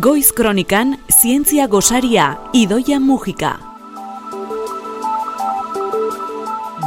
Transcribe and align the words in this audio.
Goiz 0.00 0.32
Kronikan 0.32 0.96
Zientzia 1.12 1.66
Gosaria 1.66 2.38
Idoia 2.54 2.98
Mujika. 2.98 3.58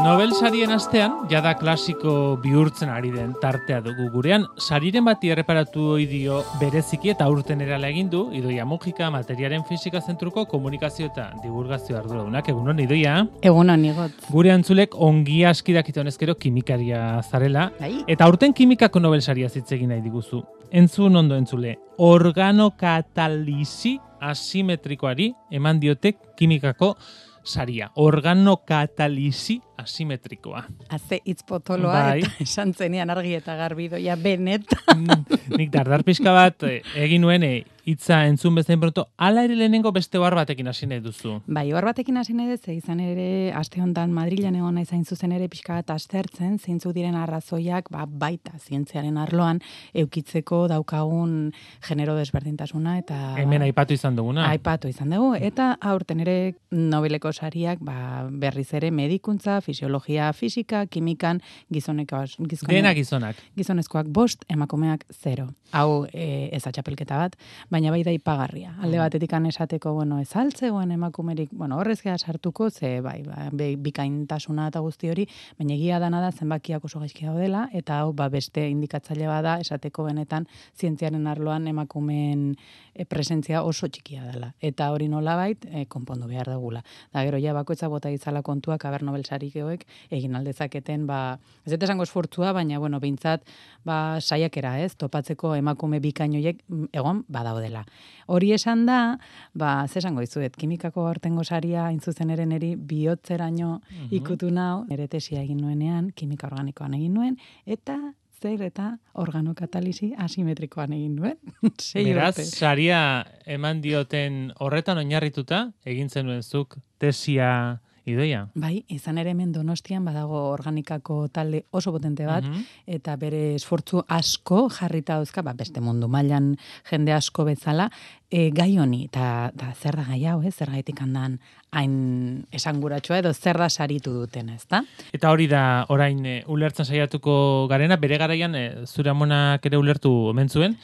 Nobel 0.02 0.34
sarien 0.34 0.72
astean, 0.74 1.14
jada 1.30 1.52
klasiko 1.60 2.40
bihurtzen 2.42 2.90
ari 2.90 3.12
den 3.14 3.36
tartea 3.40 3.84
dugu 3.86 4.08
gurean, 4.16 4.48
sariren 4.58 5.06
bati 5.06 5.30
erreparatu 5.30 6.00
dio 6.10 6.40
bereziki 6.60 7.14
eta 7.14 7.28
urten 7.30 7.62
erala 7.62 7.92
egin 7.94 8.10
du, 8.10 8.24
idoia 8.34 8.66
mugika, 8.66 9.12
materiaren 9.14 9.62
fisika 9.70 10.02
zentruko 10.02 10.48
komunikazio 10.50 11.12
eta 11.12 11.30
divulgazio 11.44 12.00
arduradunak, 12.02 12.50
egunon 12.50 12.82
idoia. 12.82 13.28
Egunon 13.46 13.86
igot. 13.92 14.26
Gure 14.34 14.52
antzulek 14.58 14.98
ongi 14.98 15.44
askidak 15.46 15.94
honezkero 15.96 16.36
kimikaria 16.36 17.22
zarela, 17.30 17.70
Bai. 17.80 17.94
eta 18.08 18.28
urten 18.28 18.58
kimikako 18.58 19.00
Nobel 19.00 19.22
saria 19.22 19.50
zitzegin 19.50 19.94
nahi 19.94 20.02
diguzu. 20.02 20.42
Entzun 20.74 21.14
ondo 21.16 21.36
entzule, 21.38 21.76
organokatalisi 22.02 24.00
asimetrikoari 24.26 25.28
eman 25.54 25.78
diotek 25.78 26.18
kimikako 26.40 26.96
saria. 27.44 27.92
Organokatalisi 28.02 29.60
asimetrikoa. 29.78 30.64
Haze 30.90 31.20
hitz 31.28 31.44
potoloa 31.46 31.94
Bai. 31.94 32.24
eta 32.24 32.32
esan 32.48 32.74
zenian 32.74 33.14
argi 33.14 33.36
eta 33.38 33.54
garbi 33.60 33.86
doia 33.92 34.16
benet. 34.18 34.66
Mm, 34.96 35.38
Nik 35.60 35.70
dardar 35.76 36.02
pixka 36.08 36.34
bat 36.34 36.66
eh, 36.66 36.80
egin 37.06 37.22
nuen 37.22 37.46
eh, 37.46 37.60
hitza 37.86 38.26
entzun 38.28 38.56
bezain 38.56 38.80
pronto, 38.80 39.10
ala 39.18 39.44
ere 39.44 39.56
lehenengo 39.60 39.92
beste 39.92 40.18
ohar 40.18 40.36
batekin 40.38 40.68
hasi 40.68 40.88
nahi 40.88 41.02
duzu. 41.04 41.42
bai, 41.48 41.66
hor 41.74 41.84
batekin 41.84 42.18
hasi 42.18 42.34
nahi 42.34 42.54
dut, 42.56 42.68
izan 42.72 43.00
ere, 43.04 43.52
aste 43.56 43.82
honetan 43.82 44.14
Madrilen 44.16 44.56
egon 44.56 44.76
nahi 44.76 44.86
zain 44.86 45.04
zuzen 45.04 45.34
ere 45.36 45.50
pixka 45.52 45.76
bat 45.82 45.92
aztertzen, 45.98 46.58
zeintzuk 46.60 46.94
diren 46.96 47.16
arrazoiak, 47.20 47.90
ba, 47.92 48.06
baita 48.08 48.54
zientziaren 48.58 49.18
arloan, 49.18 49.60
eukitzeko 49.94 50.68
daukagun 50.72 51.52
genero 51.88 52.16
desberdintasuna, 52.16 52.98
eta... 53.04 53.20
Hemen 53.42 53.66
ba, 53.66 53.72
aipatu 53.72 53.98
izan 53.98 54.16
duguna. 54.16 54.48
Aipatu 54.54 54.88
izan 54.88 55.12
dugu, 55.12 55.34
eta 55.36 55.74
aurten 55.82 56.24
ere 56.24 56.38
Nobeleko 56.72 57.34
sariak 57.34 57.84
ba, 57.84 58.24
berriz 58.30 58.70
ere 58.74 58.92
medikuntza, 58.92 59.60
fisiologia, 59.62 60.32
fisika, 60.34 60.86
kimikan, 60.88 61.42
gizoneko, 61.74 62.24
gizoneko, 62.40 62.72
Dena 62.72 62.94
gizonak. 62.96 63.36
gizonezkoak 63.58 64.08
bost, 64.08 64.48
emakumeak 64.50 65.06
zero. 65.12 65.50
Hau 65.74 66.06
e, 66.14 66.50
ez 66.54 66.64
atxapelketa 66.70 67.18
bat, 67.18 67.38
baina 67.74 67.90
bai 67.92 68.04
da 68.06 68.14
ipagarria. 68.14 68.76
Alde 68.86 69.00
batetik 69.02 69.32
esateko, 69.34 69.94
bueno, 69.94 70.20
ez 70.20 70.36
altzegoen 70.36 70.92
emakumerik, 70.92 71.50
bueno, 71.52 71.78
horrez 71.80 72.02
geha 72.04 72.18
sartuko, 72.18 72.70
ze 72.70 73.02
bai, 73.02 73.24
ba, 73.24 73.50
be- 73.52 73.76
bikaintasuna 73.76 74.68
eta 74.68 74.80
guzti 74.80 75.10
hori, 75.10 75.28
baina 75.58 75.74
egia 75.74 76.00
dana 76.00 76.22
da 76.22 76.32
zenbakiak 76.32 76.86
oso 76.86 77.00
gaizki 77.00 77.26
daudela, 77.26 77.68
eta 77.74 78.00
hau 78.00 78.14
ba, 78.14 78.30
beste 78.30 78.68
indikatzaile 78.70 79.28
bada 79.28 79.58
esateko 79.60 80.04
benetan 80.04 80.48
zientziaren 80.78 81.26
arloan 81.28 81.68
emakumeen 81.68 82.56
e, 82.94 83.06
presentzia 83.06 83.64
oso 83.64 83.88
txikia 83.88 84.28
dela. 84.30 84.54
Eta 84.62 84.92
hori 84.94 85.08
nolabait 85.10 85.66
e, 85.66 85.86
konpondu 85.90 86.28
behar 86.30 86.52
dugula. 86.54 86.84
Da 87.14 87.24
gero 87.26 87.42
ja 87.42 87.54
bakoitza 87.58 87.90
bota 87.90 88.12
itzala 88.14 88.44
kontuak 88.46 88.86
aber 88.86 89.04
Nobel 89.04 89.26
sarikeoek 89.26 89.86
egin 90.14 90.36
aldezaketen 90.36 91.08
ba 91.08 91.40
ez 91.66 91.74
esango 91.74 92.04
esfortzua, 92.04 92.54
baina 92.54 92.80
bueno, 92.80 93.00
beintzat 93.00 93.44
ba 93.84 94.20
saiakera, 94.22 94.78
ez? 94.84 94.94
Topatzeko 94.96 95.56
emakume 95.56 96.00
bikainoiek 96.04 96.64
mm, 96.68 96.94
egon 96.94 97.24
badaudela. 97.64 97.86
Hori 98.28 98.54
esan 98.54 98.86
da, 98.86 99.18
ba 99.54 99.88
ze 99.88 100.00
esango 100.00 100.22
dizuet, 100.22 100.56
kimikako 100.56 101.08
aurtengo 101.08 101.44
saria 101.44 101.86
hain 101.88 102.00
zuzen 102.00 102.30
ere 102.30 102.46
neri 102.46 102.76
bihotzeraino 102.76 103.82
ikutu 104.12 104.52
nau, 104.52 104.86
nere 104.90 105.08
tesia 105.08 105.42
egin 105.42 105.62
nuenean, 105.62 106.12
kimika 106.16 106.48
organikoan 106.48 106.94
egin 106.94 107.14
nuen 107.14 107.38
eta 107.66 107.98
zer 108.42 108.62
eta 108.62 108.98
organokatalisi 109.14 110.14
asimetrikoan 110.18 110.94
egin 110.94 111.16
nuen. 111.16 111.38
Sei 111.80 112.06
Beraz, 112.06 112.36
saria 112.44 113.26
eman 113.46 113.82
dioten 113.82 114.52
horretan 114.60 114.98
oinarrituta, 114.98 115.72
egin 115.86 116.10
zenuen 116.10 116.44
zuk 116.44 116.78
tesia 117.00 117.80
idoia. 118.06 118.48
Bai, 118.56 118.84
izan 118.92 119.18
ere 119.18 119.32
hemen 119.32 119.52
Donostian 119.54 120.04
badago 120.06 120.50
organikako 120.52 121.28
talde 121.32 121.64
oso 121.72 121.92
potente 121.92 122.26
bat 122.26 122.44
Mhm. 122.44 122.64
eta 122.88 123.16
bere 123.16 123.56
esfortzu 123.56 124.04
asko 124.08 124.70
jarrita 124.70 125.16
dauzka, 125.16 125.42
ba, 125.42 125.54
beste 125.54 125.80
mundu 125.82 126.08
mailan 126.08 126.58
jende 126.90 127.14
asko 127.14 127.46
bezala, 127.46 127.90
e, 128.30 128.50
gai 128.52 128.78
honi 128.78 129.06
eta 129.06 129.52
da 129.54 129.74
zer 129.74 129.96
da 129.96 130.04
gai 130.04 130.26
hau, 130.26 130.42
ez? 130.44 130.56
Zergaitik 130.56 131.00
handan 131.02 131.40
hain 131.72 132.46
esanguratsua 132.52 133.20
edo 133.20 133.34
zer 133.34 133.58
da 133.58 133.70
saritu 133.70 134.12
duten, 134.14 134.50
ezta? 134.50 134.84
Eta 135.14 135.32
hori 135.32 135.48
da 135.48 135.86
orain 135.90 136.26
e, 136.26 136.44
ulertzen 136.48 136.86
saiatuko 136.86 137.68
garena, 137.70 137.96
bere 137.98 138.18
garaian 138.18 138.56
e, 138.56 138.86
zure 138.86 139.10
amonak 139.10 139.66
ere 139.66 139.78
ulertu 139.78 140.12
omen 140.30 140.50
zuen, 140.50 140.78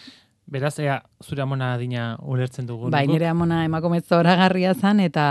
beraz, 0.49 0.79
ea, 0.79 0.97
zure 1.23 1.43
amona 1.43 1.73
adina 1.75 2.17
ulertzen 2.25 2.65
dugu. 2.65 2.89
Bai, 2.89 3.05
nire 3.07 3.27
amona 3.29 3.61
emakume 3.67 3.99
zoragarria 4.01 4.73
zan 4.73 4.99
eta 5.03 5.25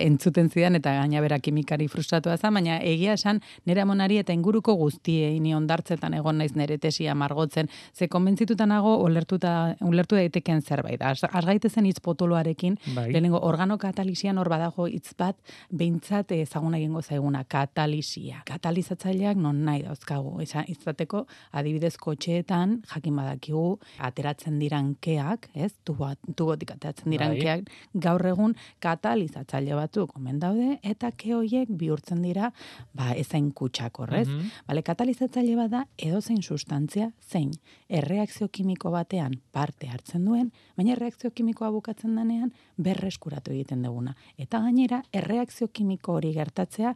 entzuten 0.00 0.48
zidan 0.50 0.74
eta 0.78 0.94
gaina 0.98 1.20
bera 1.22 1.38
kimikari 1.38 1.86
frustratua 1.88 2.36
zan, 2.36 2.54
baina 2.58 2.80
egia 2.82 3.14
esan 3.14 3.40
nire 3.66 3.84
amonari 3.84 4.18
eta 4.18 4.34
inguruko 4.34 4.74
guztiei 4.80 5.38
ni 5.40 5.54
ondartzetan 5.54 6.16
egon 6.18 6.40
naiz 6.42 6.54
nire 6.58 6.78
tesia 6.78 7.14
margotzen, 7.14 7.70
ze 7.94 8.08
konbentzituta 8.08 8.66
nago 8.66 8.96
ulertuta 9.04 9.76
ulertu 9.80 10.18
daiteken 10.18 10.62
zerbait. 10.62 11.02
Az, 11.02 11.22
az 11.30 11.44
gaitezen 11.44 11.84
hitz 11.84 12.00
potoloarekin, 12.00 12.78
Bai. 12.94 13.10
lehenengo 13.12 13.38
organokatalisian 13.46 14.38
hor 14.38 14.50
badago 14.50 14.88
hitz 14.90 15.14
bat 15.18 15.36
beintzat 15.70 16.32
ezaguna 16.32 16.78
egingo 16.80 17.02
zaiguna, 17.02 17.44
katalisia. 17.44 18.42
Katalizatzaileak 18.48 19.38
non 19.38 19.62
nahi 19.64 19.84
dauzkagu. 19.86 20.40
Izateko 20.42 21.26
adibidez 21.52 21.94
kotxeetan 22.00 22.80
jakin 22.90 23.16
badakigu 23.16 23.78
ateratzen 23.98 24.58
diran 24.64 24.94
keak, 25.04 25.48
ez? 25.54 25.72
Tubo, 25.84 26.10
tubotik 26.36 26.74
ateratzen 26.74 27.12
diran 27.12 27.34
Bai. 27.34 27.40
keak, 27.44 27.70
gaur 28.06 28.24
egun 28.26 28.56
katalizatzaile 28.84 29.76
batzuk 29.78 30.16
omen 30.18 30.40
daude 30.42 30.78
eta 30.82 31.12
ke 31.12 31.34
hoiek 31.36 31.70
bihurtzen 31.70 32.22
dira 32.24 32.50
ba 32.94 33.12
ezain 33.14 33.52
kutsak 33.52 34.00
horrez. 34.00 34.26
Mhm. 34.28 34.50
Bale, 34.68 34.82
katalizatzaile 34.82 35.56
bada 35.56 35.86
edozein 35.98 36.42
sustantzia 36.42 37.12
zein 37.20 37.52
erreakzio 37.88 38.48
kimiko 38.48 38.90
batean 38.90 39.38
parte 39.52 39.88
hartzen 39.88 40.24
duen, 40.24 40.50
baina 40.76 40.94
erreakzio 40.94 41.30
kimikoa 41.34 41.70
bukatzen 41.74 42.16
denean 42.16 42.52
berreskuratu 42.76 43.52
egiten 43.54 43.84
duguna. 43.86 44.14
Eta 44.38 44.60
gainera, 44.64 45.02
erreakzio 45.12 45.68
kimiko 45.72 46.18
hori 46.18 46.32
gertatzea 46.34 46.94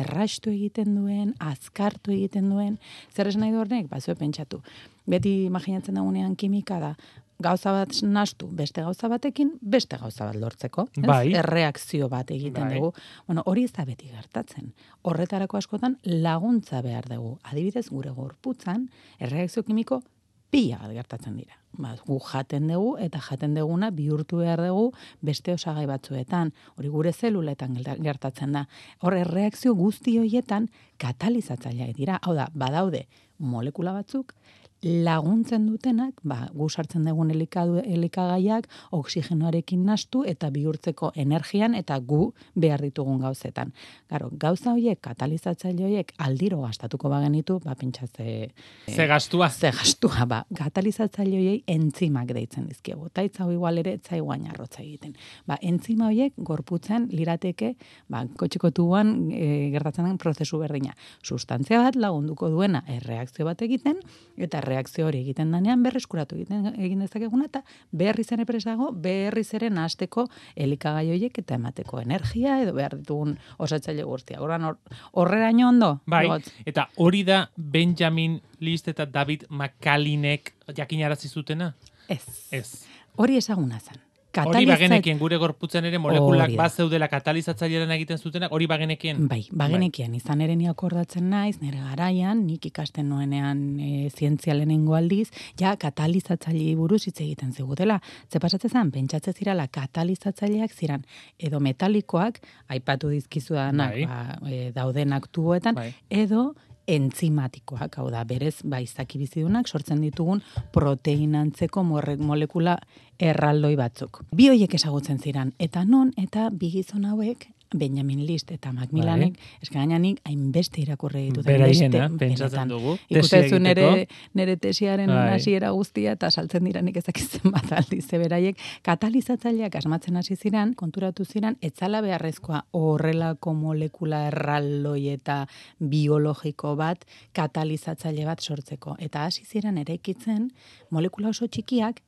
errastu 0.00 0.50
egiten 0.50 0.94
duen, 0.96 1.34
azkartu 1.42 2.14
egiten 2.14 2.50
duen, 2.50 2.78
zer 3.14 3.30
esan 3.30 3.44
nahi 3.44 3.54
du 3.54 3.62
horrek? 3.62 3.88
Ba, 3.90 4.00
zue 4.00 4.16
pentsatu. 4.18 4.62
Beti 5.06 5.44
imaginatzen 5.46 5.94
dagunean 5.94 6.36
kimika 6.36 6.78
da, 6.80 6.94
gauza 7.40 7.72
bat 7.72 7.96
nastu 8.02 8.48
beste 8.52 8.82
gauza 8.84 9.08
batekin, 9.08 9.54
beste 9.60 9.98
gauza 10.00 10.26
bat 10.28 10.36
lortzeko. 10.36 10.86
Ez? 10.96 11.06
Bai. 11.06 11.32
Erreakzio 11.40 12.08
bat 12.12 12.30
egiten 12.30 12.68
Bai. 12.68 12.76
dugu. 12.76 12.92
Bueno, 13.26 13.42
hori 13.46 13.64
ez 13.64 13.72
da 13.72 13.84
beti 13.88 14.10
gertatzen. 14.12 14.72
Horretarako 15.02 15.56
askotan 15.60 15.98
laguntza 16.04 16.82
behar 16.82 17.08
dugu. 17.08 17.38
Adibidez, 17.42 17.88
gure 17.88 18.10
gorputzan, 18.10 18.88
erreakzio 19.18 19.64
kimiko 19.64 20.02
pila 20.50 20.80
bat 20.82 20.92
gertatzen 20.92 21.36
dira. 21.38 21.56
Ba, 21.80 21.94
gu 22.06 22.18
jaten 22.26 22.66
dugu 22.68 22.96
eta 22.98 23.20
jaten 23.22 23.54
duguna 23.54 23.92
bihurtu 23.94 24.42
behar 24.42 24.60
dugu 24.66 24.90
beste 25.22 25.54
osagai 25.54 25.86
batzuetan. 25.86 26.52
Hori 26.76 26.88
gure 26.90 27.12
zeluletan 27.12 27.78
gertatzen 28.02 28.52
da. 28.58 28.66
Hor 29.00 29.16
erreakzio 29.16 29.74
guzti 29.78 30.18
horietan 30.18 30.68
katalizatzaileak 30.98 31.94
dira. 31.96 32.18
Hau 32.22 32.34
da, 32.34 32.50
badaude 32.52 33.06
molekula 33.38 33.94
batzuk 33.96 34.34
laguntzen 34.82 35.66
dutenak, 35.68 36.20
ba, 36.24 36.48
gu 36.56 36.68
sartzen 36.70 37.04
dugun 37.04 37.30
elikadu, 37.34 37.80
elikagaiak 37.84 38.68
oksigenoarekin 38.96 39.82
nastu 39.84 40.22
eta 40.28 40.48
bihurtzeko 40.50 41.12
energian 41.20 41.74
eta 41.76 41.98
gu 42.00 42.30
behar 42.54 42.80
ditugun 42.80 43.20
gauzetan. 43.20 43.74
Garo, 44.08 44.30
gauza 44.32 44.72
horiek, 44.72 45.00
katalizatzaile 45.04 45.84
horiek 45.84 46.14
aldiro 46.18 46.62
gastatuko 46.62 47.10
bagenitu, 47.12 47.58
ba, 47.64 47.74
pentsatze... 47.76 48.50
Ze 48.88 49.06
gastua. 49.06 49.50
Ze 49.50 49.70
gastua, 49.76 50.24
ba, 50.26 50.44
katalizatzaile 50.56 51.36
horiei 51.36 51.60
entzimak 51.68 52.32
deitzen 52.32 52.66
dizkiegu. 52.70 53.10
Ta 53.12 53.24
hitz 53.26 53.36
hau 53.40 53.50
igual 53.52 53.82
ere 53.82 53.98
guain 54.20 54.46
arrotza 54.48 54.82
egiten. 54.82 55.12
Ba, 55.46 55.58
entzima 55.60 56.08
horiek 56.08 56.32
gorputzen 56.36 57.08
lirateke, 57.12 57.74
ba, 58.08 58.24
kotxeko 58.36 58.72
tubuan 58.72 59.30
e, 59.30 59.70
gertatzen 59.74 60.08
den 60.08 60.18
prozesu 60.18 60.58
berdina. 60.58 60.96
Sustantzia 61.22 61.82
bat 61.84 61.96
lagunduko 61.96 62.48
duena 62.50 62.82
erreakzio 62.88 63.44
bat 63.44 63.60
egiten, 63.62 64.00
eta 64.40 64.60
erreakzio 64.70 65.08
hori 65.08 65.20
egiten 65.24 65.50
danean 65.52 65.82
berreskuratu 65.82 66.38
egiten 66.38 66.70
egin 66.76 67.02
dezakeguna, 67.02 67.48
eta 67.50 67.62
berriz 67.90 68.28
ere 68.32 68.46
presago, 68.46 68.90
berriz 68.94 69.48
ere 69.58 69.70
nahasteko 69.74 70.28
elikagai 70.56 71.08
horiek 71.10 71.42
eta 71.42 71.58
emateko 71.58 72.00
energia, 72.00 72.60
edo 72.62 72.74
behar 72.76 72.96
ditugun 73.00 73.36
osatzaile 73.58 74.06
guztia. 74.06 74.40
Horan 74.40 74.68
horreraino 75.12 75.68
ondo? 75.68 75.92
Bai, 76.06 76.24
Igotz? 76.26 76.52
eta 76.66 76.88
hori 76.96 77.24
da 77.26 77.42
Benjamin 77.56 78.40
List 78.60 78.88
eta 78.88 79.06
David 79.06 79.48
McCallinek 79.50 80.54
jakinarazi 80.76 81.28
zutena? 81.28 81.74
Ez. 82.08 82.22
Ez. 82.50 82.84
Hori 83.16 83.36
ezaguna 83.36 83.80
zen. 83.80 84.09
Hori 84.30 84.62
bagenekien 84.68 85.18
gure 85.18 85.38
gorputzen 85.42 85.86
ere 85.88 85.98
molekulak 85.98 86.52
bat 86.58 86.74
zeudela 86.74 87.08
katalizatzailean 87.10 87.90
egiten 87.96 88.18
zutenak, 88.18 88.52
hori 88.54 88.68
bagenekien. 88.70 89.24
Bai, 89.28 89.40
bagenekien, 89.50 90.14
izan 90.14 90.40
ere 90.44 90.54
ni 90.56 90.68
akordatzen 90.70 91.26
naiz, 91.32 91.56
nire 91.62 91.82
garaian, 91.82 92.44
nik 92.46 92.68
ikasten 92.70 93.08
nuenean 93.10 93.64
e, 93.82 94.08
zientzia 94.14 94.54
lehenengo 94.54 94.94
aldiz, 94.94 95.28
ja 95.58 95.74
katalizatzailei 95.80 96.76
buruz 96.78 97.02
hitz 97.08 97.18
egiten 97.18 97.50
zigutela. 97.52 97.98
Ze 98.30 98.38
pasatzen 98.38 98.70
zen, 98.70 98.94
pentsatze 98.94 99.34
zirala 99.34 99.66
katalizatzaileak 99.66 100.78
ziran, 100.78 101.04
edo 101.38 101.58
metalikoak, 101.60 102.38
aipatu 102.70 103.10
dizkizudanak, 103.10 103.98
Bai. 103.98 104.06
ba, 104.06 104.38
e, 104.46 104.70
daudenak 104.76 105.26
tuboetan, 105.34 105.74
Bai. 105.74 105.90
edo 106.22 106.52
entzimatikoak, 106.96 107.98
hau 108.00 108.08
da, 108.10 108.24
berez, 108.28 108.60
ba, 108.64 108.80
izaki 108.82 109.18
bizidunak 109.20 109.68
sortzen 109.68 110.00
ditugun 110.04 110.42
proteinantzeko 110.74 111.84
morre- 111.86 112.18
molekula 112.18 112.78
erraldoi 113.20 113.76
batzuk. 113.76 114.24
Bi 114.36 114.48
hoiek 114.50 114.74
ezagutzen 114.74 115.18
ziran, 115.18 115.54
eta 115.58 115.84
non, 115.84 116.12
eta 116.20 116.48
bi 116.50 116.70
gizon 116.74 117.04
hauek, 117.08 117.48
Benjamin 117.74 118.26
List 118.26 118.50
eta 118.50 118.72
Macmillanek, 118.72 119.36
Bai. 119.36 119.58
eska 119.62 119.78
gaina 119.78 119.98
hainbeste 120.24 120.80
irakurri 120.82 121.26
ditut. 121.28 121.44
Beraiena, 121.44 122.06
hainbeste, 122.06 122.18
pentsatzen 122.18 122.50
benetan. 122.50 122.68
dugu. 122.68 122.96
Ikusten 123.08 123.42
tesia 123.42 123.56
zu 123.56 123.62
nere, 123.62 124.08
nere 124.34 124.56
tesiaren 124.56 125.08
Bai. 125.08 125.34
hasiera 125.34 125.70
guztia 125.70 126.12
eta 126.12 126.30
saltzen 126.30 126.64
dira 126.64 126.82
nik 126.82 126.96
ezakitzen 126.96 127.50
bat 127.54 127.72
aldiz. 127.72 128.06
Ze 128.08 128.18
beraiek 128.18 128.58
katalizatzaileak 128.82 129.76
asmatzen 129.76 130.16
hasi 130.16 130.36
ziren, 130.36 130.74
konturatu 130.74 131.24
ziren, 131.24 131.56
etzala 131.62 132.00
beharrezkoa 132.00 132.64
horrelako 132.72 133.54
molekula 133.54 134.26
erraldoi 134.28 135.08
eta 135.08 135.46
biologiko 135.78 136.76
bat 136.76 137.04
katalizatzaile 137.32 138.24
bat 138.24 138.40
sortzeko. 138.40 138.96
Eta 138.98 139.24
hasi 139.24 139.44
ziren 139.44 139.78
eraikitzen 139.78 140.50
molekula 140.90 141.28
oso 141.28 141.46
txikiak 141.46 142.02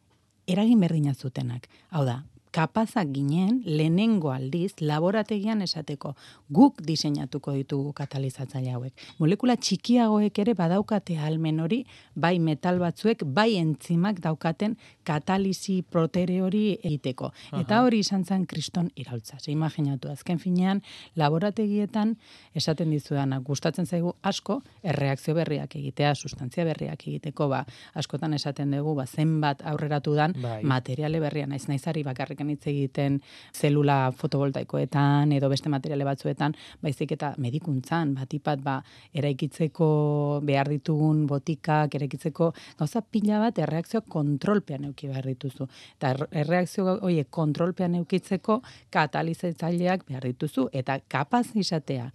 eragin 0.46 0.80
berdina 0.80 1.14
zutenak. 1.14 1.68
Hau 1.90 2.04
da, 2.04 2.22
kapazak 2.52 3.08
ginen 3.14 3.62
lehenengo 3.64 4.30
aldiz 4.30 4.74
laborategian 4.80 5.62
esateko 5.64 6.12
guk 6.52 6.82
diseinatuko 6.84 7.54
ditugu 7.56 7.92
katalizatzaile 7.96 8.74
hauek. 8.74 8.92
Molekula 9.18 9.56
txikiagoek 9.56 10.38
ere 10.44 10.54
badaukate 10.58 11.16
almen 11.18 11.62
hori, 11.64 11.82
bai 12.14 12.36
metal 12.38 12.78
batzuek, 12.82 13.24
bai 13.24 13.56
entzimak 13.56 14.20
daukaten 14.20 14.76
katalizi 15.08 15.80
protere 15.82 16.40
hori 16.44 16.64
egiteko. 16.74 17.32
Eta 17.58 17.80
hori 17.86 18.02
izan 18.04 18.24
zen 18.24 18.44
kriston 18.46 18.90
iraultza. 19.00 19.38
Ze 19.40 19.52
imaginatu, 19.52 20.10
azken 20.12 20.38
finean, 20.38 20.82
laborategietan 21.16 22.16
esaten 22.54 22.92
dizudana, 22.92 23.40
gustatzen 23.40 23.86
zaigu 23.86 24.14
asko 24.22 24.60
erreakzio 24.82 25.34
berriak 25.34 25.76
egitea, 25.80 26.14
sustantzia 26.14 26.68
berriak 26.68 27.06
egiteko, 27.08 27.48
ba, 27.48 27.64
askotan 27.94 28.36
esaten 28.36 28.76
dugu, 28.76 28.94
ba, 29.00 29.06
zenbat 29.06 29.64
aurreratu 29.72 30.14
dan, 30.18 30.36
Bai. 30.42 30.60
materiale 30.68 31.20
berria, 31.20 31.48
naiz 31.48 31.64
naizari 31.70 32.04
bakarrikan 32.04 32.41
hitz 32.50 32.66
egiten 32.66 33.20
zelula 33.54 34.10
fotovoltaikoetan 34.16 35.32
edo 35.32 35.48
beste 35.52 35.68
materiale 35.68 36.04
batzuetan, 36.04 36.54
baizik 36.82 37.12
eta 37.12 37.34
medikuntzan, 37.38 38.14
batipat 38.14 38.62
ba, 38.62 38.78
eraikitzeko 39.14 40.40
behar 40.44 40.68
ditugun 40.72 41.26
botikak, 41.26 41.94
eraikitzeko 41.94 42.52
gauza 42.78 43.02
pila 43.02 43.38
bat 43.38 43.58
erreakzio 43.58 44.02
kontrolpean 44.08 44.84
euki 44.90 45.08
behar 45.08 45.26
dituzu. 45.26 45.68
Eta 45.96 46.10
er- 46.10 46.28
erreakzio 46.44 46.98
horiek 47.00 47.28
kontrolpean 47.30 47.94
eukitzeko 48.02 48.62
katalizatzaileak 48.90 50.06
behar 50.08 50.22
dituzu. 50.22 50.68
Eta 50.72 50.98
kapaz 51.08 51.46
izatea, 51.54 52.10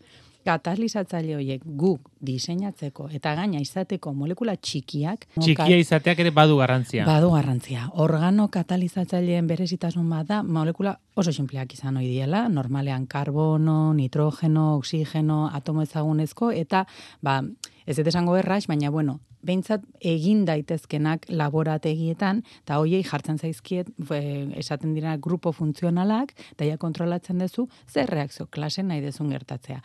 katalizatzaile 0.48 1.36
horiek 1.36 1.64
guk 1.80 2.08
diseinatzeko 2.28 3.10
eta 3.18 3.34
gaina 3.38 3.60
izateko 3.64 4.14
molekula 4.16 4.56
txikiak 4.56 5.28
Txikia 5.38 5.78
izateak 5.82 6.22
ere 6.24 6.32
badu 6.32 6.58
garrantzia. 6.62 7.06
Badu 7.08 7.32
garrantzia. 7.34 7.88
Organo 8.04 8.48
katalizatzaileen 8.54 9.48
berezitasun 9.50 10.08
bat 10.10 10.30
da, 10.30 10.42
molekula 10.44 10.96
oso 11.18 11.34
sinpleak 11.34 11.74
izan 11.78 12.00
ohi 12.00 12.08
diela, 12.10 12.46
normalean 12.50 13.08
karbono, 13.10 13.94
nitrogeno, 13.98 14.70
oxigeno, 14.78 15.48
atomo 15.54 15.84
ezagunezko, 15.86 16.52
eta, 16.52 16.86
ba, 17.22 17.40
ez 17.86 17.98
dut 17.98 18.12
esango 18.12 18.38
erraix, 18.40 18.66
baina, 18.70 18.92
bueno, 18.94 19.20
behintzat 19.48 19.86
egin 20.04 20.44
daitezkenak 20.48 21.28
laborategietan, 21.32 22.44
eta 22.66 22.80
hoiei 22.82 23.04
jartzen 23.08 23.40
zaizkiet, 23.40 23.90
e, 24.12 24.22
esaten 24.60 24.94
dira 24.98 25.16
grupo 25.22 25.54
funtzionalak, 25.56 26.34
ja 26.68 26.78
kontrolatzen 26.78 27.40
duzu, 27.40 27.68
zer 27.88 28.10
reakzio 28.12 28.48
klase 28.52 28.84
nahi 28.84 29.02
dezun 29.02 29.32
gertatzea. 29.32 29.80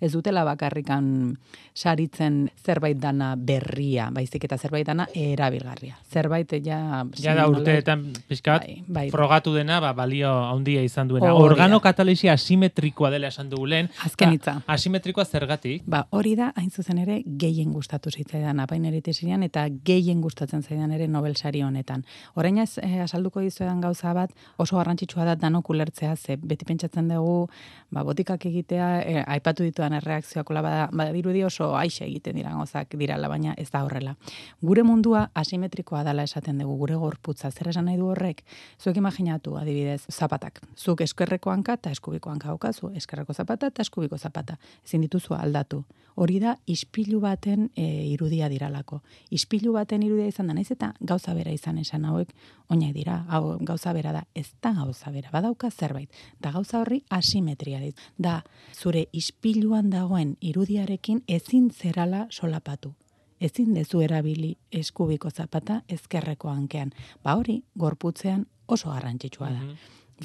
Ez 0.00 0.12
dutela 0.12 0.44
bakarrikan 0.44 1.36
saritzen 1.74 2.48
zerbait 2.64 2.98
dana 3.00 3.34
berria, 3.36 4.10
baizik 4.14 4.44
eta 4.44 4.58
zerbait 4.58 4.86
dana 4.86 5.08
erabilgarria. 5.14 5.98
Zerbait 6.12 6.52
ja... 6.64 7.04
Ja 7.18 7.34
da 7.38 7.48
urteetan 7.50 8.04
pixka 8.28 8.58
bat 8.58 8.66
Bai, 8.68 8.82
bai. 8.86 9.06
frogatu 9.10 9.54
dena, 9.54 9.78
ba, 9.80 9.92
balio 9.96 10.30
handia 10.50 10.82
izan 10.84 11.08
duena. 11.08 11.32
Hori 11.32 11.38
da. 11.38 11.44
Organo 11.54 11.80
katalisia 11.80 12.34
asimetrikoa 12.34 13.10
dela 13.14 13.30
esan 13.32 13.50
dugu 13.50 13.66
lehen. 13.70 13.90
Azken 14.04 14.34
hitza. 14.36 14.58
Asimetrikoa 14.66 15.24
zergatik? 15.24 15.84
Ba, 15.86 16.04
hori 16.10 16.34
da, 16.38 16.50
hain 16.56 16.70
zuzen 16.70 16.98
ere, 17.04 17.20
gehien 17.40 17.72
gustatu 17.72 18.10
zitzaidan 18.10 18.60
apaineri 18.64 18.97
tesirian, 19.02 19.42
eta 19.42 19.66
gehien 19.84 20.20
gustatzen 20.20 20.62
zaidan 20.62 20.92
ere 20.92 21.08
Nobel 21.08 21.36
sari 21.36 21.62
honetan. 21.62 22.04
Orain 22.34 22.58
ez, 22.58 22.78
eh, 22.78 23.00
asalduko 23.00 23.40
dizuedan 23.40 23.80
gauza 23.80 24.12
bat, 24.14 24.30
oso 24.56 24.76
garrantzitsua 24.76 25.24
da 25.24 25.34
danok 25.34 25.70
ulertzea, 25.70 26.16
ze 26.16 26.36
beti 26.36 26.64
pentsatzen 26.64 27.08
dugu, 27.08 27.48
ba, 27.90 28.04
botikak 28.04 28.46
egitea, 28.46 28.88
eh, 29.02 29.24
aipatu 29.26 29.62
ditudan 29.62 29.92
erreakzioak, 29.92 30.48
bada, 30.48 30.88
badirudi 30.92 31.44
oso 31.44 31.74
aixe 31.76 32.04
egiten 32.04 32.36
dira 32.36 32.50
gauzak 32.50 32.94
dirala, 32.96 33.28
baina 33.28 33.54
ez 33.56 33.70
da 33.70 33.84
horrela. 33.84 34.16
Gure 34.62 34.82
mundua 34.82 35.30
asimetrikoa 35.34 36.04
dala 36.04 36.22
esaten 36.22 36.58
dugu, 36.58 36.76
gure 36.76 36.94
gorputza, 36.96 37.50
zer 37.50 37.68
esan 37.68 37.84
nahi 37.84 37.96
du 37.96 38.06
horrek? 38.06 38.44
Zuek 38.80 38.96
imaginatu, 38.96 39.56
adibidez, 39.56 40.02
zapatak. 40.10 40.60
Zuk 40.76 41.00
eskerreko 41.00 41.50
hanka 41.50 41.78
eta 41.78 41.90
eskubiko 41.90 42.30
hanka 42.30 42.48
daukazu, 42.48 42.92
eskerreko 42.94 43.34
zapata 43.34 43.70
eta 43.72 43.82
eskubiko 43.82 44.18
zapata. 44.18 44.58
Ezin 44.84 45.04
dituzu 45.06 45.34
aldatu. 45.34 45.84
Hori 46.18 46.40
da 46.42 46.56
ispilu 46.66 47.20
baten 47.22 47.68
e, 47.76 47.84
irudia 48.10 48.48
diralako. 48.78 49.02
Ispilu 49.30 49.72
baten 49.72 50.02
irudia 50.02 50.26
izan 50.26 50.46
da 50.46 50.54
naiz 50.54 50.70
eta 50.70 50.92
gauza 51.00 51.34
bera 51.34 51.50
izan 51.50 51.78
esan 51.78 52.04
hauek 52.04 52.32
oinak 52.70 52.94
dira. 52.94 53.24
Hau 53.28 53.58
gauza 53.60 53.92
bera 53.92 54.12
da, 54.12 54.24
ez 54.34 54.52
da 54.62 54.72
gauza 54.72 55.10
bera, 55.10 55.30
badauka 55.32 55.70
zerbait. 55.70 56.10
Da 56.40 56.52
gauza 56.52 56.80
horri 56.80 57.02
asimetria 57.10 57.80
dit. 57.80 57.96
Da 58.18 58.42
zure 58.74 59.08
ispiluan 59.12 59.90
dagoen 59.90 60.36
irudiarekin 60.40 61.22
ezin 61.26 61.70
zerala 61.70 62.26
solapatu 62.30 62.94
ezin 63.40 63.74
dezu 63.74 64.00
erabili 64.02 64.56
eskubiko 64.72 65.30
zapata 65.30 65.82
ezkerreko 65.88 66.48
hankean. 66.50 66.90
Ba 67.22 67.36
hori, 67.36 67.62
gorputzean 67.78 68.46
oso 68.66 68.90
garrantzitsua 68.90 69.50
da. 69.50 69.60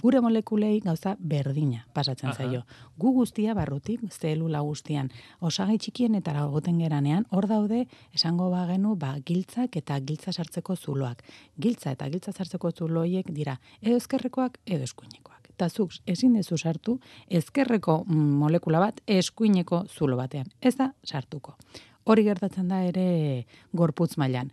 Gure 0.02 0.22
molekulei 0.22 0.80
gauza 0.82 1.16
berdina 1.20 1.86
pasatzen 1.94 2.30
Aha. 2.30 2.38
zaio. 2.38 2.64
Gu 2.98 3.12
guztia 3.14 3.54
barrutik, 3.54 4.02
zelula 4.10 4.64
guztian, 4.66 5.12
osagai 5.40 5.78
txikienetara 5.78 6.46
goten 6.50 6.80
geranean, 6.82 7.28
hor 7.30 7.48
daude, 7.48 7.86
esango 8.14 8.50
bagenu, 8.50 8.96
ba, 8.96 9.14
giltzak 9.26 9.78
eta 9.78 10.00
giltza 10.00 10.34
sartzeko 10.34 10.76
zuloak. 10.76 11.24
Giltza 11.60 11.94
eta 11.94 12.10
giltza 12.10 12.34
sartzeko 12.34 12.72
zuloiek 12.72 13.30
dira, 13.32 13.60
edo 13.82 13.96
ezkerrekoak, 14.02 14.60
edo 14.66 14.84
eskuinekoak. 14.90 15.50
Eta 15.54 15.70
zuk 15.70 15.94
ezin 16.10 16.34
dezu 16.34 16.58
sartu 16.58 16.98
ezkerreko 17.30 18.04
molekula 18.10 18.80
bat 18.82 19.02
eskuineko 19.06 19.84
zulo 19.86 20.18
batean. 20.18 20.50
Ez 20.62 20.76
da 20.80 20.94
sartuko. 21.06 21.54
Hori 22.10 22.24
gertatzen 22.26 22.68
da 22.68 22.82
ere 22.84 23.46
gorputz 23.72 24.18
mailan. 24.18 24.50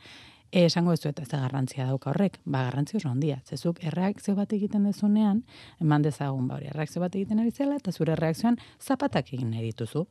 E, 0.52 0.64
esango 0.66 0.92
ez 0.92 1.04
eta 1.06 1.22
da 1.30 1.40
garrantzia 1.44 1.84
dauka 1.86 2.10
horrek, 2.10 2.40
ba 2.44 2.64
garrantzia 2.66 2.98
oso 2.98 3.08
handia. 3.08 3.38
Zezuk 3.46 3.78
erreakzio 3.86 4.34
bat 4.34 4.52
egiten 4.52 4.88
dezunean, 4.88 5.44
eman 5.80 6.02
dezagun 6.02 6.48
ba 6.48 6.56
hori, 6.56 6.66
erreakzio 6.72 7.00
bat 7.00 7.14
egiten 7.14 7.38
ari 7.38 7.52
zela, 7.52 7.76
eta 7.76 7.92
zure 7.92 8.16
erreakzioan 8.16 8.58
zapatak 8.80 9.32
egin 9.36 9.52
nahi 9.54 9.62
dituzu. 9.68 10.06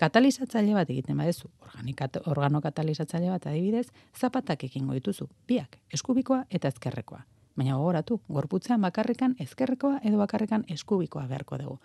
Katalizatzaile 0.00 0.72
bat 0.74 0.88
egiten 0.90 1.20
badezu, 1.20 1.50
organikat, 1.60 2.16
organo 2.26 2.62
katalizatzaile 2.64 3.28
bat 3.30 3.46
adibidez, 3.46 3.86
zapatak 4.16 4.64
egingo 4.64 4.96
dituzu, 4.96 5.28
biak, 5.46 5.78
eskubikoa 5.92 6.46
eta 6.50 6.72
ezkerrekoa. 6.72 7.20
Baina 7.54 7.76
gogoratu, 7.76 8.18
gorputzean 8.28 8.80
bakarrikan 8.82 9.36
ezkerrekoa 9.38 10.00
edo 10.02 10.18
bakarrikan 10.18 10.64
eskubikoa 10.68 11.28
beharko 11.28 11.60
dugu. 11.60 11.78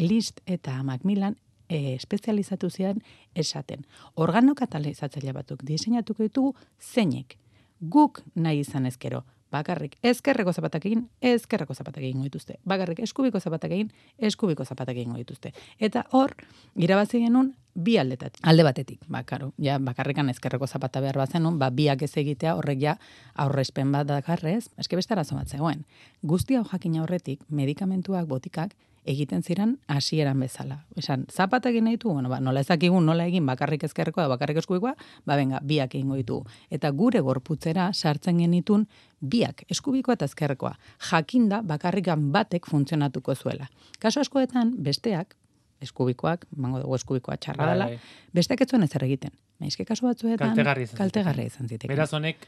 List 0.00 0.40
eta 0.46 0.80
Macmillan 0.82 1.36
e, 1.74 1.94
espezializatu 1.94 2.70
ziren 2.70 3.02
esaten. 3.34 3.84
Organo 4.14 4.54
katalizatzaile 4.54 5.34
batzuk 5.36 5.64
diseinatuko 5.66 6.22
ditugu 6.28 6.54
zeinek. 6.80 7.38
Guk 7.80 8.22
nahi 8.34 8.62
izan 8.64 8.86
ezkero. 8.86 9.24
Bakarrik 9.54 9.98
ezkerreko 10.02 10.52
zapatak 10.52 10.86
egin, 10.88 11.04
ezkerreko 11.22 11.74
zapatak 11.74 12.02
egingo 12.02 12.24
dituzte. 12.26 12.56
Bakarrik 12.66 12.98
eskubiko 13.04 13.38
zapatak 13.38 13.74
egin, 13.76 13.92
eskubiko 14.18 14.64
zapatak 14.64 14.96
egingo 14.96 15.20
dituzte. 15.20 15.52
Eta 15.78 16.02
hor, 16.10 16.34
irabazi 16.74 17.20
genuen 17.22 17.52
bi 17.74 17.94
aldetatik. 17.98 18.40
Alde 18.50 18.64
batetik, 18.66 19.04
bakaro, 19.10 19.52
ja, 19.62 19.78
bakarrikan 19.78 20.30
ezkerreko 20.32 20.66
zapata 20.66 21.02
behar 21.04 21.20
bazenun, 21.22 21.60
ba, 21.60 21.70
biak 21.70 22.02
ez 22.02 22.10
egitea 22.18 22.56
horrek 22.58 22.82
ja 22.82 22.96
aurrespen 23.46 23.92
bat 23.94 24.08
dakarrez, 24.10 24.72
eske 24.78 24.98
beste 24.98 25.14
arazo 25.14 25.38
bat 25.38 25.50
zegoen. 25.50 25.84
Guzti 26.22 26.58
hau 26.58 26.64
jakina 26.72 27.04
horretik, 27.04 27.46
medikamentuak, 27.48 28.26
botikak, 28.30 28.74
egiten 29.04 29.42
ziren 29.42 29.78
hasieran 29.88 30.40
bezala. 30.40 30.78
Esan, 30.96 31.26
zapata 31.30 31.68
egin 31.68 31.84
nahi 31.84 31.98
bueno, 32.02 32.28
ba, 32.28 32.40
nola 32.40 32.60
ezakigun 32.60 33.06
nola 33.06 33.26
egin 33.26 33.46
bakarrik 33.46 33.84
ezkerrekoa 33.84 34.24
da 34.24 34.28
bakarrik 34.28 34.58
eskubikoa, 34.58 34.94
ba 35.26 35.36
benga, 35.36 35.60
biak 35.62 35.94
egingo 35.94 36.16
ditu. 36.16 36.44
Eta 36.70 36.90
gure 36.90 37.20
gorputzera 37.20 37.92
sartzen 37.92 38.38
genitun 38.38 38.86
biak, 39.20 39.64
eskubikoa 39.70 40.14
eta 40.14 40.24
ezkerrekoa. 40.24 40.74
Jakinda 41.10 41.62
bakarrikan 41.62 42.30
batek 42.32 42.66
funtzionatuko 42.66 43.34
zuela. 43.34 43.68
Kaso 44.00 44.20
askoetan, 44.20 44.74
besteak, 44.78 45.36
eskubikoak, 45.84 46.46
mango 46.56 46.80
dugu 46.80 46.94
eskubikoa 46.94 47.36
txarra 47.36 47.64
Bai, 47.64 47.72
dela, 47.74 47.88
bai. 47.92 47.98
besteak 48.32 48.60
ez 48.64 48.68
zuen 48.70 48.82
ezer 48.86 49.04
egiten. 49.04 49.34
Naizke 49.60 49.84
kasu 49.84 50.06
batzuetan, 50.06 50.48
Kaltegarria 50.48 50.88
izan 50.88 50.98
kaltegarria 50.98 51.50
izan 51.52 51.68
zitek. 51.68 51.90
Beraz 51.90 52.12
honek 52.16 52.46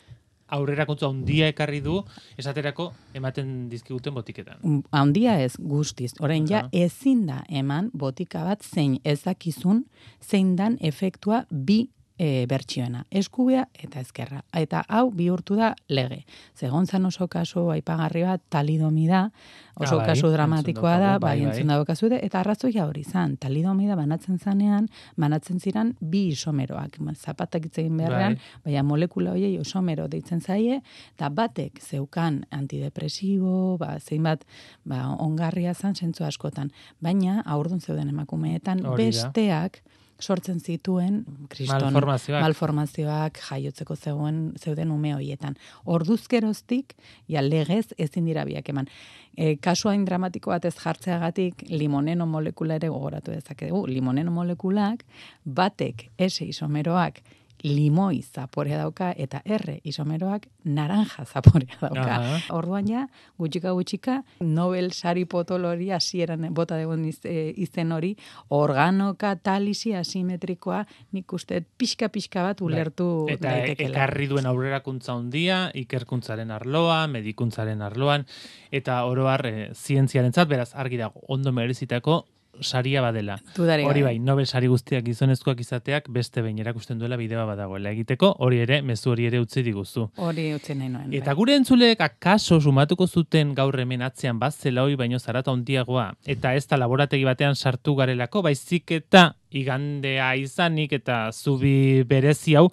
aurrerakuntza 0.52 1.08
handia 1.08 1.48
ekarri 1.52 1.80
du 1.82 2.00
esaterako 2.38 2.90
ematen 3.14 3.68
dizkiguten 3.70 4.14
botiketan. 4.14 4.60
Mm, 4.62 4.84
handia 4.92 5.38
ez 5.42 5.54
guztiz. 5.58 6.12
Orain 6.20 6.46
ja 6.50 6.66
ezin 6.72 7.26
da 7.26 7.42
eman 7.48 7.90
botika 7.94 8.44
bat 8.46 8.62
zein 8.62 8.98
ez 9.04 9.22
dakizun 9.24 9.84
zein 10.22 10.56
dan 10.56 10.78
efektua 10.80 11.44
bi 11.50 11.86
e, 12.18 12.46
bertsioena, 12.48 13.04
eskubea 13.10 13.66
eta 13.74 14.00
ezkerra. 14.00 14.42
Eta 14.56 14.82
hau 14.88 15.10
bihurtu 15.14 15.56
da 15.56 15.74
lege. 15.88 16.24
Zegontzan 16.56 17.04
oso 17.06 17.28
kasu 17.28 17.68
aipagarri 17.74 18.22
bat 18.24 18.42
talidomida, 18.48 19.30
oso 19.76 19.96
Ah, 19.96 19.98
bai, 19.98 20.06
kasu 20.06 20.30
dramatikoa 20.32 20.94
da, 20.98 21.10
bai, 21.18 21.18
bai, 21.18 21.40
bai. 21.40 21.50
entzun 21.50 21.68
daukazu 21.68 22.08
de, 22.08 22.20
eta 22.24 22.40
arrazoia 22.40 22.86
hori 22.86 23.04
zan, 23.04 23.36
talidomida 23.36 23.96
banatzen 23.96 24.38
zanean, 24.38 24.88
banatzen 25.16 25.60
ziran 25.60 25.94
bi 26.00 26.28
isomeroak, 26.32 26.96
zapatak 27.14 27.66
hitz 27.66 27.78
egin 27.78 27.96
beharrean, 27.96 28.34
Bai. 28.36 28.60
baina 28.64 28.82
molekula 28.82 29.32
horiei 29.32 29.60
isomero 29.60 30.08
deitzen 30.08 30.40
zaie, 30.40 30.80
eta 31.14 31.28
batek 31.28 31.80
zeukan 31.80 32.44
antidepresibo, 32.50 33.76
ba, 33.78 33.98
zeinbat 34.00 34.44
ba, 34.84 35.08
ongarria 35.18 35.74
zan 35.74 35.94
zentzu 35.94 36.24
askotan. 36.24 36.72
Baina, 37.00 37.42
aurdun 37.44 37.80
zeuden 37.80 38.08
emakumeetan, 38.08 38.82
da. 38.82 38.96
besteak 38.96 39.82
sortzen 40.20 40.60
zituen 40.60 41.24
kriston 41.48 41.82
Malformazioak. 41.92 42.42
malformazioak 42.42 43.40
jaiotzeko 43.50 43.96
zegoen 43.96 44.52
zeuden 44.58 44.90
ume 44.90 45.12
hoietan. 45.14 45.56
Orduzkeroztik 45.84 46.94
ja 47.28 47.42
legez 47.44 47.92
ezin 47.98 48.24
dira 48.24 48.44
biak 48.48 48.68
eman. 48.72 48.88
E, 49.36 49.56
kasu 49.60 49.90
hain 49.92 50.04
dramatiko 50.08 50.50
bat 50.50 50.64
ez 50.64 50.74
jartzeagatik 50.78 51.66
limoneno 51.68 52.26
molekula 52.26 52.80
ere 52.80 52.88
gogoratu 52.88 53.32
dezakegu. 53.32 53.86
Limoneno 53.86 54.32
molekulak 54.32 55.04
batek 55.44 56.08
S 56.18 56.40
isomeroak 56.46 57.20
limoi 57.64 58.22
zaporea 58.22 58.78
dauka 58.78 59.12
eta 59.16 59.40
R 59.44 59.78
isomeroak 59.84 60.46
naranja 60.64 61.24
zaporea 61.24 61.78
dauka. 61.80 62.16
Aha. 62.16 62.38
Orduan 62.56 62.88
ja, 62.88 63.06
gutxika 63.38 63.72
gutxika, 63.76 64.16
Nobel 64.40 64.92
sari 64.92 65.24
potolori 65.24 65.90
hasieran 65.94 66.48
bota 66.54 66.76
degun 66.76 67.04
iz, 67.08 67.20
e, 67.24 67.52
izen 67.56 67.92
hori, 67.92 68.14
organoka 68.54 69.34
talisi 69.36 69.94
asimetrikoa, 69.94 70.84
nik 71.16 71.32
uste 71.32 71.62
pixka-pixka 71.78 72.44
bat 72.46 72.62
ulertu 72.62 73.08
Bai. 73.26 73.36
Eta 73.36 73.48
daitekela. 73.48 73.90
ekarri 73.94 74.30
duen 74.30 74.46
aurrerakuntza 74.46 75.14
handia, 75.14 75.66
ikerkuntzaren 75.74 76.50
arloa, 76.50 77.06
medikuntzaren 77.10 77.82
arloan, 77.82 78.26
eta 78.70 79.02
oroar 79.08 79.46
e, 79.46 79.56
zientziarentzat, 79.74 80.48
beraz 80.48 80.72
argi 80.74 81.00
dago, 81.00 81.22
ondo 81.28 81.52
merezitako 81.52 82.24
saria 82.60 83.02
badela. 83.02 83.38
Hori 83.58 84.02
bai, 84.02 84.18
Nobel 84.18 84.46
sari 84.46 84.68
guztiak 84.70 85.04
gizonezkoak 85.06 85.60
izateak 85.60 86.08
beste 86.12 86.42
behin 86.42 86.58
erakusten 86.58 86.98
duela 86.98 87.16
bidea 87.16 87.44
badagoela 87.48 87.90
egiteko, 87.94 88.34
hori 88.38 88.60
ere, 88.64 88.80
mezu 88.82 89.12
hori 89.12 89.26
ere 89.26 89.40
utzi 89.40 89.62
diguzu. 89.66 90.08
Hori 90.16 90.48
utzi 90.54 90.74
nahi 90.74 90.90
noen. 90.92 91.14
Eta 91.14 91.32
bai. 91.32 91.36
gure 91.40 91.56
entzuleek 91.56 92.00
akaso 92.00 92.60
sumatuko 92.60 93.06
zuten 93.06 93.54
gaur 93.54 93.78
hemen 93.80 94.02
atzean 94.02 94.38
bazela 94.38 94.84
hoi 94.86 94.96
baino 94.96 95.18
zarata 95.18 95.52
handiagoa 95.52 96.12
eta 96.26 96.54
ez 96.54 96.66
da 96.66 96.76
laborategi 96.80 97.24
batean 97.24 97.56
sartu 97.56 97.94
garelako, 97.96 98.42
baizik 98.42 98.92
eta 99.00 99.32
igandea 99.50 100.34
izanik 100.36 100.92
eta 100.92 101.30
zubi 101.32 102.04
berezi 102.04 102.56
hau 102.56 102.70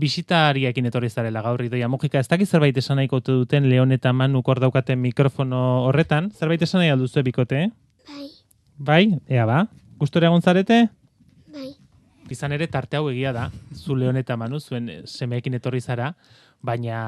bisitariekin 0.00 0.90
etorri 0.90 1.10
zarela 1.10 1.42
gaur 1.42 1.62
idoia 1.62 1.88
mugika. 1.88 2.18
Ez 2.18 2.28
dakiz 2.28 2.48
zerbait 2.50 2.76
esan 2.76 2.98
nahiko 2.98 3.20
duten 3.24 3.68
Leon 3.70 3.94
eta 3.94 4.12
Manuk 4.12 4.48
hor 4.48 4.60
daukaten 4.60 4.98
mikrofono 5.00 5.60
horretan. 5.88 6.30
Zerbait 6.34 6.62
esan 6.62 6.82
nahi 6.82 6.90
alduzu 6.90 7.22
bikote, 7.22 7.62
eh? 7.66 7.70
Bai, 8.08 8.28
Bai, 8.76 9.18
ea 9.30 9.46
ba. 9.46 9.64
Gustora 9.98 10.28
egon 10.28 10.42
zarete? 10.42 10.88
bai. 11.54 11.70
Izan 12.32 12.54
ere 12.56 12.66
tarte 12.72 12.98
hau 12.98 13.08
egia 13.10 13.32
da, 13.36 13.50
zu 13.76 13.94
Leon 13.94 14.16
eta 14.16 14.36
Manu, 14.40 14.58
zuen 14.60 14.88
eh, 14.88 15.00
semeekin 15.04 15.54
etorri 15.58 15.80
zara, 15.80 16.14
baina 16.64 16.98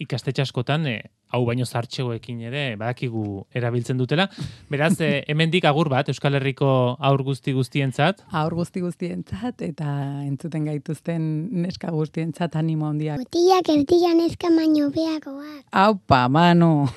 ikastetxe 0.00 0.42
askotan, 0.42 0.86
eh, 0.88 1.10
hau 1.30 1.42
baino 1.46 1.64
zartxegoekin 1.66 2.40
ere, 2.50 2.64
badakigu 2.80 3.46
erabiltzen 3.54 3.98
dutela. 4.00 4.28
Beraz, 4.70 4.94
eh, 5.00 5.22
hemendik 5.28 5.64
agur 5.68 5.90
bat, 5.92 6.08
Euskal 6.08 6.34
Herriko 6.38 6.70
aur 6.98 7.22
guzti 7.26 7.52
guztientzat, 7.56 8.24
Aur 8.32 8.54
guzti 8.54 8.80
guztientzat 8.80 9.62
eta 9.62 9.88
entzuten 10.24 10.64
gaituzten 10.68 11.22
neska 11.62 11.90
guztientzat 11.94 12.56
animo 12.56 12.88
handiak. 12.88 13.18
Mutilak 13.22 13.68
erdian 13.74 14.20
ezka 14.26 14.50
baino 14.54 14.90
beagoak. 14.94 15.64
Aupa, 15.72 16.28
manu. 16.28 16.88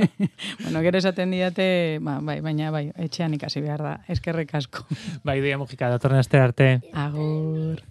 bueno, 0.62 0.82
gero 0.86 0.98
esaten 0.98 1.30
diate, 1.34 1.98
ba, 2.02 2.18
bai, 2.22 2.40
baina 2.44 2.70
bai, 2.74 2.90
etxean 2.96 3.34
ikasi 3.34 3.62
behar 3.64 3.82
da. 3.82 3.94
Eskerrek 4.08 4.54
asko. 4.54 4.86
bai 5.24 5.40
doia 5.40 5.58
mugika 5.58 5.90
datorren 5.90 6.22
aste 6.22 6.38
arte. 6.38 6.70
Agur. 6.92 7.78